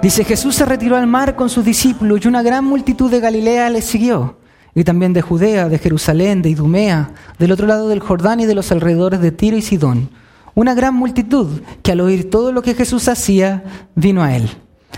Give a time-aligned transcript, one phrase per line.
[0.00, 3.68] Dice, Jesús se retiró al mar con sus discípulos y una gran multitud de Galilea
[3.68, 4.36] le siguió.
[4.74, 8.54] Y también de Judea, de Jerusalén, de Idumea, del otro lado del Jordán y de
[8.54, 10.10] los alrededores de Tiro y Sidón.
[10.54, 13.64] Una gran multitud que al oír todo lo que Jesús hacía,
[13.96, 14.48] vino a él.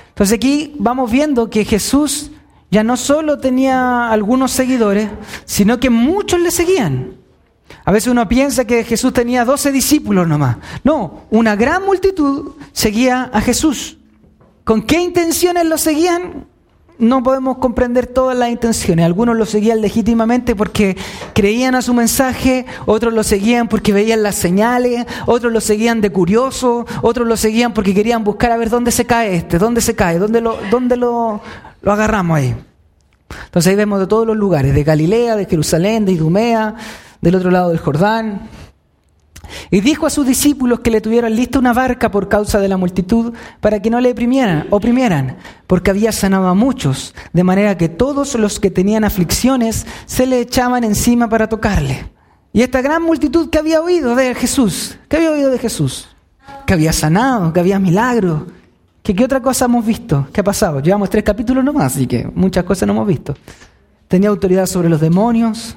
[0.09, 2.31] Entonces aquí vamos viendo que Jesús
[2.71, 5.09] ya no solo tenía algunos seguidores,
[5.47, 7.15] sino que muchos le seguían.
[7.87, 10.59] A veces uno piensa que Jesús tenía doce discípulos nomás.
[10.85, 13.97] No, una gran multitud seguía a Jesús.
[14.71, 16.47] ¿Con qué intenciones lo seguían?
[16.97, 19.05] No podemos comprender todas las intenciones.
[19.05, 20.97] Algunos lo seguían legítimamente porque
[21.35, 26.13] creían a su mensaje, otros lo seguían porque veían las señales, otros lo seguían de
[26.13, 29.97] curioso, otros lo seguían porque querían buscar a ver dónde se cae este, dónde se
[29.97, 31.41] cae, dónde lo, dónde lo,
[31.83, 32.55] lo agarramos ahí.
[33.47, 36.77] Entonces ahí vemos de todos los lugares, de Galilea, de Jerusalén, de Idumea,
[37.21, 38.49] del otro lado del Jordán.
[39.71, 42.77] Y dijo a sus discípulos que le tuvieran lista una barca por causa de la
[42.77, 47.89] multitud para que no le oprimieran, oprimieran, porque había sanado a muchos, de manera que
[47.89, 52.11] todos los que tenían aflicciones se le echaban encima para tocarle.
[52.53, 56.09] Y esta gran multitud que había oído de Jesús, que había oído de Jesús,
[56.67, 58.43] que había sanado, que había milagros,
[59.03, 60.81] que qué otra cosa hemos visto, qué ha pasado.
[60.81, 63.37] Llevamos tres capítulos nomás, así que muchas cosas no hemos visto.
[64.09, 65.77] Tenía autoridad sobre los demonios,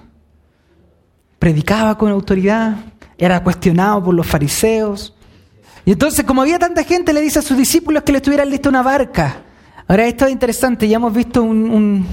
[1.40, 2.78] predicaba con autoridad,
[3.18, 5.14] era cuestionado por los fariseos.
[5.86, 8.70] Y entonces, como había tanta gente, le dice a sus discípulos que le estuvieran lista
[8.70, 9.44] una barca.
[9.88, 12.06] Ahora, esto es interesante, ya hemos visto un,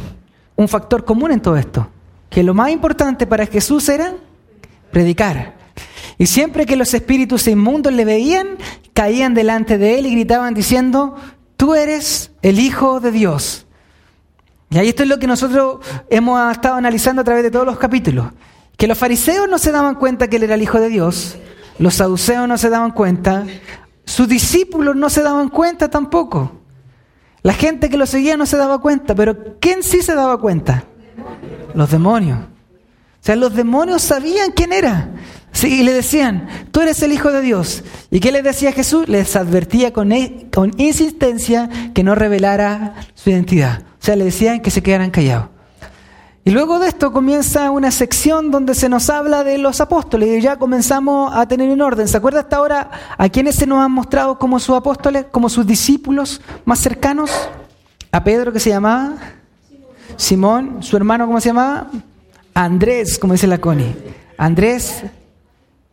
[0.56, 1.88] un factor común en todo esto,
[2.28, 4.14] que lo más importante para Jesús era
[4.90, 5.54] predicar.
[6.18, 8.58] Y siempre que los espíritus inmundos le veían,
[8.92, 11.16] caían delante de él y gritaban diciendo,
[11.56, 13.66] tú eres el Hijo de Dios.
[14.68, 15.78] Y ahí esto es lo que nosotros
[16.10, 18.26] hemos estado analizando a través de todos los capítulos.
[18.80, 21.36] Que los fariseos no se daban cuenta que él era el Hijo de Dios,
[21.78, 23.44] los saduceos no se daban cuenta,
[24.06, 26.62] sus discípulos no se daban cuenta tampoco.
[27.42, 30.84] La gente que lo seguía no se daba cuenta, pero ¿quién sí se daba cuenta?
[31.74, 32.38] Los demonios.
[32.38, 35.10] O sea, los demonios sabían quién era.
[35.52, 37.84] Sí, y le decían, tú eres el Hijo de Dios.
[38.10, 39.10] ¿Y qué les decía Jesús?
[39.10, 43.82] Les advertía con, e, con insistencia que no revelara su identidad.
[44.00, 45.50] O sea, le decían que se quedaran callados.
[46.50, 50.56] Luego de esto comienza una sección donde se nos habla de los apóstoles y ya
[50.56, 52.08] comenzamos a tener un orden.
[52.08, 55.64] ¿Se acuerda hasta ahora a quiénes se nos han mostrado como sus apóstoles, como sus
[55.64, 57.30] discípulos más cercanos?
[58.10, 59.12] A Pedro que se llamaba
[60.16, 61.86] Simón, su hermano ¿cómo se llamaba?
[62.52, 63.94] Andrés, como dice la Connie.
[64.36, 65.04] Andrés,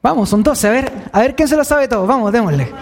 [0.01, 2.73] vamos, son doce, a ver, a ver quién se lo sabe todo, vamos, démosle.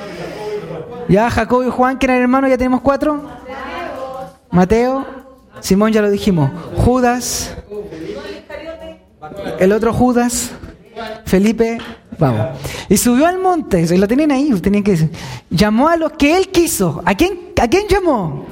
[1.09, 3.21] Ya Jacob y Juan, que eran hermanos, ya tenemos cuatro.
[4.49, 5.05] Mateo,
[5.59, 6.51] Simón ya lo dijimos.
[6.77, 7.53] Judas.
[9.59, 10.51] El otro Judas.
[11.25, 11.77] Felipe.
[12.17, 12.57] Vamos.
[12.89, 13.81] Y subió al monte.
[13.81, 14.49] Y lo tenían ahí.
[14.61, 15.09] Tenían que
[15.49, 17.01] Llamó a los que él quiso.
[17.05, 18.45] ¿A quién, ¿A quién llamó?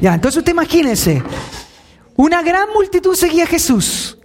[0.00, 1.22] Ya, entonces usted imagínese.
[2.16, 4.18] Una gran multitud seguía a Jesús.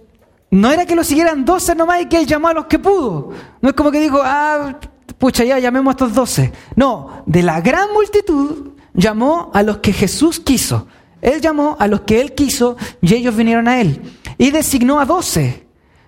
[0.50, 3.32] No era que lo siguieran doce nomás y que él llamó a los que pudo.
[3.60, 4.78] No es como que dijo, ah,
[5.18, 6.52] pucha, ya llamemos a estos doce.
[6.76, 10.86] No, de la gran multitud llamó a los que Jesús quiso.
[11.20, 14.00] Él llamó a los que él quiso y ellos vinieron a él.
[14.38, 15.63] Y designó a doce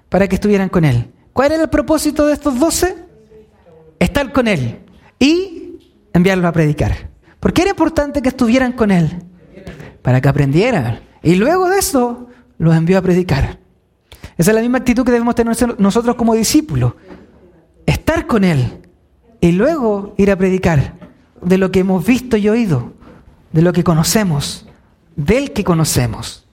[0.08, 1.12] para que estuvieran con él.
[1.32, 2.96] ¿Cuál era el propósito de estos doce?
[3.98, 4.78] Estar con él
[5.18, 5.78] y
[6.12, 7.10] enviarlo a predicar.
[7.40, 9.22] ¿Por qué era importante que estuvieran con él?
[10.02, 11.00] Para que aprendieran.
[11.22, 12.28] Y luego de eso,
[12.58, 13.58] los envió a predicar.
[14.38, 16.94] Esa es la misma actitud que debemos tener nosotros como discípulos.
[17.86, 18.80] Estar con Él
[19.40, 20.94] y luego ir a predicar
[21.40, 22.92] de lo que hemos visto y oído,
[23.52, 24.66] de lo que conocemos
[25.16, 26.45] del que conocemos.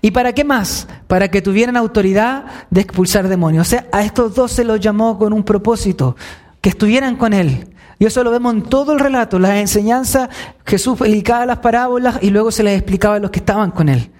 [0.00, 0.88] ¿Y para qué más?
[1.06, 3.66] Para que tuvieran autoridad de expulsar demonios.
[3.66, 6.16] O sea, a estos dos se los llamó con un propósito,
[6.60, 7.68] que estuvieran con él.
[7.98, 10.28] Y eso lo vemos en todo el relato, las enseñanzas,
[10.64, 14.10] Jesús explicaba las parábolas y luego se las explicaba a los que estaban con él.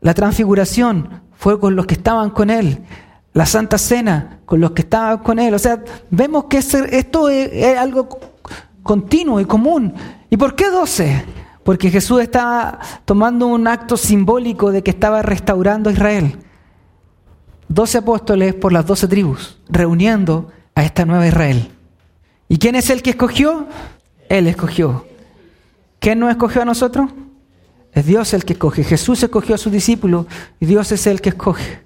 [0.00, 2.80] La transfiguración fue con los que estaban con él.
[3.32, 5.54] La Santa Cena con los que estaban con él.
[5.54, 8.08] O sea, vemos que esto es, es algo
[8.82, 9.94] continuo y común.
[10.30, 11.24] ¿Y por qué doce?
[11.64, 16.38] Porque Jesús estaba tomando un acto simbólico de que estaba restaurando a Israel.
[17.68, 21.70] Doce apóstoles por las doce tribus, reuniendo a esta nueva Israel.
[22.48, 23.66] ¿Y quién es el que escogió?
[24.28, 25.06] Él escogió.
[25.98, 27.10] ¿Quién nos escogió a nosotros?
[27.92, 28.84] Es Dios el que escoge.
[28.84, 30.26] Jesús escogió a sus discípulos
[30.60, 31.80] y Dios es el que escoge.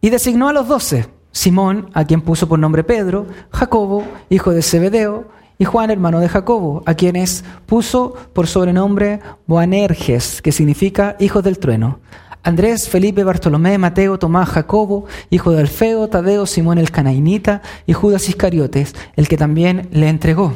[0.00, 1.08] Y designó a los doce.
[1.30, 6.28] Simón, a quien puso por nombre Pedro, Jacobo, hijo de Zebedeo, y Juan, hermano de
[6.28, 12.00] Jacobo, a quienes puso por sobrenombre Boanerges, que significa hijos del trueno.
[12.42, 18.28] Andrés, Felipe, Bartolomé, Mateo, Tomás, Jacobo, hijo de Alfeo, Tadeo, Simón el Canainita y Judas
[18.28, 20.52] Iscariotes, el que también le entregó.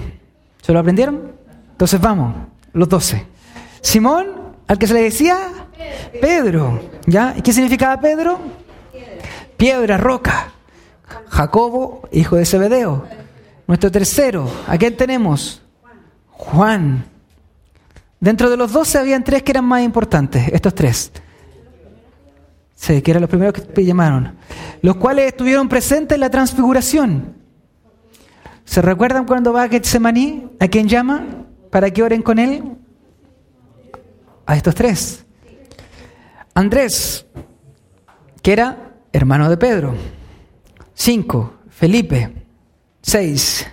[0.63, 1.33] ¿Se lo aprendieron?
[1.73, 2.35] Entonces vamos,
[2.75, 3.27] los doce.
[3.81, 4.27] Simón,
[4.69, 5.37] al que se le decía
[6.21, 6.81] Pedro.
[7.07, 7.35] ¿Ya?
[7.37, 8.39] ¿Y qué significaba Pedro?
[9.57, 10.53] Piedra, roca.
[11.29, 13.05] Jacobo, hijo de Zebedeo.
[13.71, 15.63] Nuestro tercero, ¿a quién tenemos?
[16.27, 17.05] Juan.
[18.19, 21.13] Dentro de los doce habían tres que eran más importantes, estos tres.
[22.75, 24.35] Sí, que eran los primeros que llamaron.
[24.83, 27.37] Los cuales estuvieron presentes en la transfiguración.
[28.65, 30.49] ¿Se recuerdan cuando va a Getsemaní?
[30.59, 31.25] ¿A quién llama?
[31.71, 32.77] ¿Para que oren con él?
[34.47, 35.25] A estos tres.
[36.55, 37.25] Andrés,
[38.43, 39.95] que era hermano de Pedro.
[40.93, 42.40] Cinco, Felipe.
[43.03, 43.67] Seis,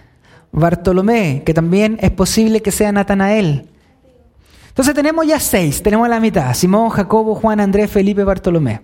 [0.51, 3.69] Bartolomé, que también es posible que sea Natanael.
[4.69, 6.53] Entonces tenemos ya seis, tenemos la mitad.
[6.53, 8.81] Simón, Jacobo, Juan, Andrés, Felipe, Bartolomé.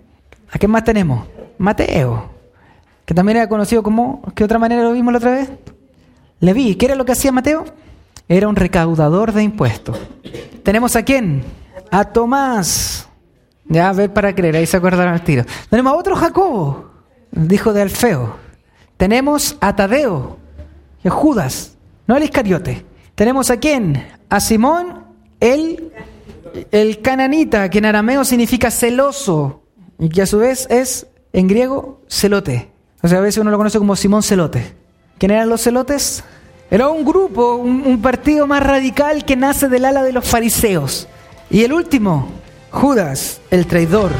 [0.50, 1.26] ¿A quién más tenemos?
[1.56, 2.30] Mateo,
[3.04, 5.50] que también era conocido como, ¿qué otra manera lo vimos la otra vez?
[6.40, 7.64] Leví, ¿qué era lo que hacía Mateo?
[8.28, 9.98] Era un recaudador de impuestos.
[10.62, 11.44] ¿Tenemos a quién?
[11.90, 13.08] A Tomás.
[13.66, 15.44] Ya, a ver para creer, ahí se acordaron al tiro.
[15.70, 16.90] Tenemos a otro Jacobo,
[17.30, 18.43] dijo de Alfeo.
[19.04, 20.38] Tenemos a Tadeo,
[21.04, 22.86] y a Judas, no el Iscariote.
[23.14, 24.02] Tenemos a quién?
[24.30, 25.04] A Simón,
[25.40, 25.92] el,
[26.70, 29.60] el cananita, que en arameo significa celoso,
[29.98, 32.70] y que a su vez es, en griego, celote.
[33.02, 34.72] O sea, a veces uno lo conoce como Simón Celote.
[35.18, 36.24] ¿Quién eran los celotes?
[36.70, 41.08] Era un grupo, un, partido más radical que nace del ala de los fariseos.
[41.50, 42.30] Y el último,
[42.70, 44.12] Judas, el traidor.